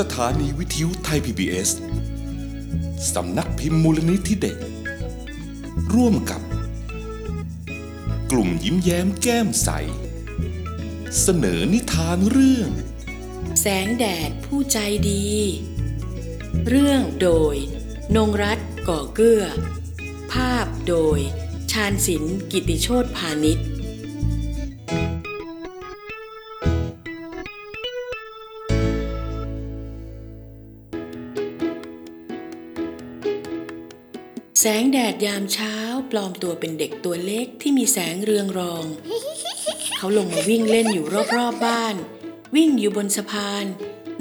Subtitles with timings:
[0.14, 1.70] ถานีวิทยุไทย PBS
[3.14, 4.56] สำนักพิมพ์มูลนิธิเด็ก
[5.94, 6.42] ร่วมกับ
[8.30, 9.68] กลุ่มยิ้มแย้มแก้มใส
[11.20, 12.70] เสนอนิทานเรื่อง
[13.60, 14.78] แสงแดดผู้ใจ
[15.10, 15.26] ดี
[16.68, 17.54] เรื่องโดย
[18.16, 18.58] นงรัต
[18.88, 19.42] ก่อเกื้อ
[20.32, 21.18] ภาพโดย
[21.72, 23.66] ชาญศิลป์กิติโชตพาณิชย์
[34.66, 35.74] แสงแดดยามเช้า
[36.10, 38.84] ปลอมตัวเป็นเด็กตัวเล็กที่มีแสงเรืองรอง
[39.96, 41.94] เขาลงมาวิ่งเล่นอยู่รอบๆบบ้าน
[42.56, 43.64] วิ่งอยู่บนสะพาน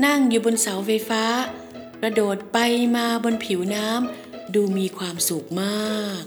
[0.06, 1.24] นั่งอยู่บนเสาไฟฟ้า
[2.02, 2.58] กระโดดไป
[2.96, 6.24] มาบนผิวน้ำดูมีความสุขมาก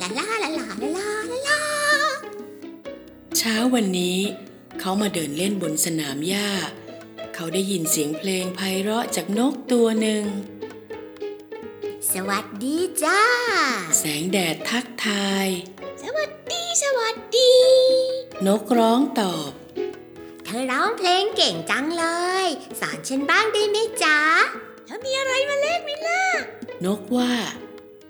[0.00, 0.66] ลาลาลาลา
[0.96, 1.10] ลา
[1.46, 1.60] ลา
[3.38, 4.18] เช้าวันนี้
[4.80, 6.48] เขามาเดินเล่นบนสนามหญ้า
[7.34, 10.24] เขาได้ยินเสียงเพลงไพเราะจากนกตัวหนึ่ง
[12.18, 13.20] สวัสดีจ้า
[13.98, 15.48] แสงแดดทักทาย
[16.02, 17.54] สวัสดี สวัสดี
[18.46, 19.50] นกร้องตอบ
[20.44, 22.06] เธอร้องเพลงเก่งจังเล
[22.44, 22.46] ย
[22.80, 24.18] สอนฉันบ้างได้ไหมจ๊ะ
[24.84, 26.24] เธอมีอะไรมาเล่นไหมล่ะ
[26.84, 27.32] นกว่า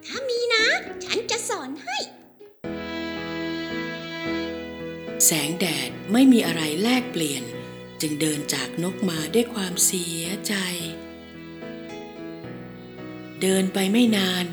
[0.07, 0.67] ถ้ามีนะ
[1.05, 1.97] ฉันจะสอนให้
[5.27, 7.45] แสงแดดไม่มีอะไรแลกเปลี่ยน
[8.01, 10.55] จึงเดินจากนกมาด้วยความเสียใจ
[13.45, 14.45] เดินไปไม่นาน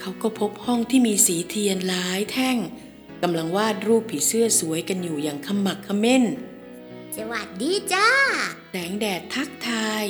[0.00, 2.58] เขาก็พบห้องที่มีสีเทียนหลายแท่ง
[3.22, 6.24] กำลังวาดรูปผีเสื้อสวยกันอยู่อย่างขมักเขม้น
[7.16, 8.08] สวัสดีจ้า
[8.70, 10.04] แสงแดดทักทาย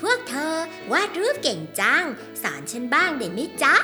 [0.00, 0.54] พวกเธอ
[0.92, 2.04] วาดรูปเก่งจัง
[2.42, 3.76] สอนฉันบ้างได้ไหมจ๊ะ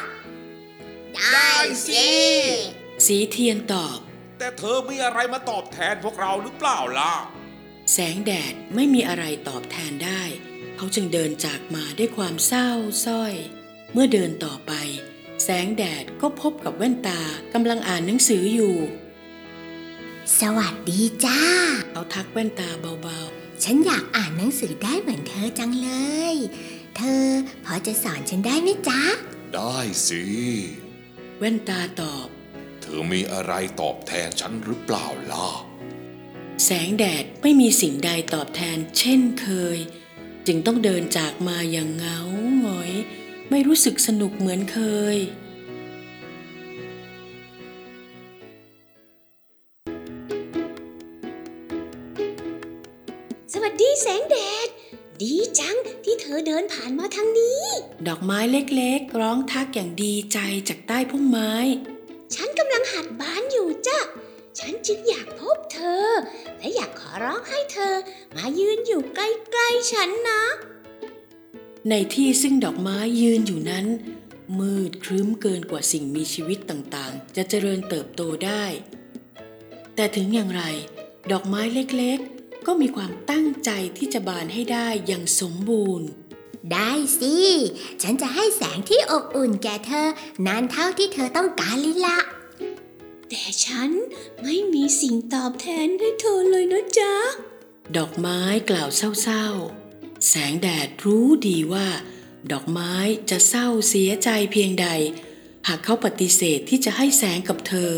[1.15, 1.49] ได้
[1.89, 2.09] สิ
[3.07, 3.99] สีเทียนตอบ
[4.39, 7.15] แต่เธอมีอะไรมาตอบแทนพวกเราหรือเปล่าล่ะ
[7.93, 10.23] แสงแดดไม่มีอะไรตอบแทนได้
[10.77, 12.71] เขาจึงเดินจากมาด้วยความเศร้า
[13.07, 13.35] สร้อย
[13.93, 14.73] เมื่อเดินต่อไป
[15.43, 17.21] แสงแดดก็พบกับแว่นตา
[17.53, 18.77] กำลังอ่านหนังสืออยู่
[20.41, 21.41] สวัสดีจ้า
[21.91, 23.21] เขาทักแว่นตาเบา
[23.65, 25.91] ฉันอยากอ่านหนังสือได้เหมือนเธอจังเล
[26.33, 26.35] ย
[26.97, 27.25] เธอ
[27.65, 29.01] พอจะสอนฉันได้ไหมจ๊ะ
[29.55, 29.77] ได้
[30.07, 32.27] สิๆแว่นตาตอบ
[32.81, 35.49] เธอมีอะไรตอบแทนฉันหรือเปล่าล่ะ
[36.65, 39.47] แสงแดดไม่มีสิ่งใดตอบแทนเช่นเค
[39.77, 39.79] ย
[40.47, 42.50] จึงต้องเดินจากมาอย่างเหงาหงอย
[43.51, 44.79] ไม่รู้สึกสนุกเหมือนเค
[45.15, 45.17] ย
[53.53, 54.69] สวัสดีแสงแดด
[55.23, 57.63] ดีจังที่เธอเดินผ่านมาทางนี้
[58.07, 60.39] ดอกไม้เล็กๆ ร้องทักอย่างดีใจ
[60.69, 61.55] จากใต้พุ่มไม้
[62.35, 63.99] ฉันกำลังหัดบานอยู่จ้ะ
[64.59, 66.07] ฉันจึงอยากพบเธอ
[66.59, 67.95] และอยากขอร้องให้เธอ
[68.37, 70.43] มายืนอยู่ใกล้ๆฉันนะ
[71.89, 73.87] ในที่ซึ่งดอกไม้ยืนอยู่นั้น
[74.59, 78.65] มืดครึ้มเกินกว่าสิ่งมีชีวิตต่างๆ จะเจริญเติบโตได้
[79.95, 80.63] แต่ถึงอย่างไร
[81.33, 86.09] ดอกไม้เล็กๆ ก็มีความตั้งใจที่จะบานให้ได้อย่างสมบูรณ์
[86.73, 87.37] ได้สิ
[88.03, 90.09] ฉันจะให้แสงที่อบอุ่นแก่เธอ
[90.47, 92.19] นานเท่าที่เธอต้องการลิละ
[93.29, 93.91] แต่ฉัน
[94.43, 97.15] ไม่มีสิ่งตอบแทนให้เธอเลยนะจ๊ะ
[97.97, 98.41] ดอกไม้
[98.71, 99.90] กล่าวเศร้าๆ
[100.29, 101.89] แสงแดดรู้ดีว่า
[102.53, 102.95] ดอกไม้
[103.31, 104.89] จะเศร้าเสียใจเพียงใด
[105.69, 107.93] หากเขาปฏิเสธที่จะให้แสงกับเธอ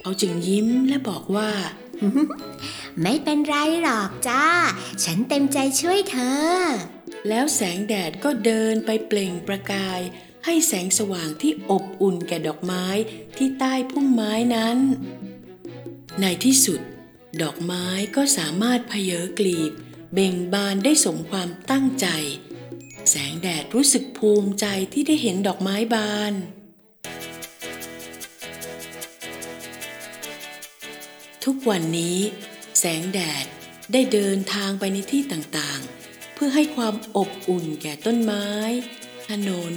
[0.00, 1.50] เขาจึงยิ้มและบอกว่า
[3.02, 4.44] ไม่เป็นไรหรอกจ้า
[5.04, 6.18] ฉันเต็มใจช่วยเธ
[6.48, 6.50] อ
[7.28, 10.00] แล้วแสงแดดก็เดินไปเปล่งประกาย
[10.48, 12.86] ให้แสงสว่างที่อบอุ่นแก่ดอกไม้
[13.36, 14.78] ที่ใต้พุ่มไม้นั้น
[16.20, 16.80] ในที่สุด
[17.42, 17.86] ดอกไม้
[18.16, 19.72] ก็สามารถเพเยอกลีบ
[20.12, 22.06] เบ่งบานได้สมความตั้งใจ
[23.10, 26.32] แสงแดดรู้สึกภูมิใจที่ได้เห็นดอกไม้บาน
[31.44, 32.18] ทุกวันนี้
[32.78, 33.46] แสงแดด
[33.92, 38.46] ได้เดินทางไปในที่ต่างๆ เพื่อให้ความอบอุ่นแก่ต้นไม้
[39.28, 39.74] ถนน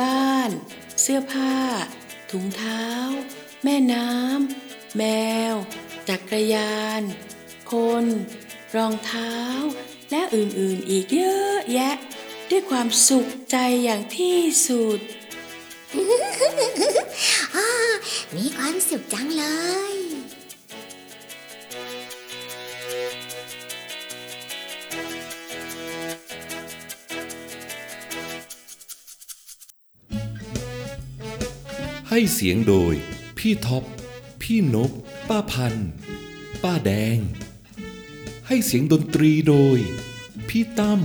[0.00, 0.50] บ้าน
[1.02, 1.54] เสื้อผ้า
[2.30, 2.84] ถุงเท้า
[3.64, 5.02] แม่น้ำ แม
[5.52, 5.54] ว
[6.08, 7.02] จักรยาน
[7.70, 8.04] คน
[8.76, 9.34] รองเท้า
[10.10, 11.96] และอื่นๆอีกเยอะแยะ
[12.50, 15.00] ด้วยความสุขใจอย่างที่สุด
[18.36, 19.44] มีความสุขจังเล
[19.92, 19.93] ย
[32.16, 32.94] ให้เสียงโดย
[33.38, 33.84] พี่ท็อป
[34.42, 34.90] พี่นบ
[35.28, 35.74] ป้าพัน
[36.62, 37.18] ป้าแดง
[38.46, 39.78] ให้เสียงดนตรีโดย
[40.48, 41.00] พี่ตั้ม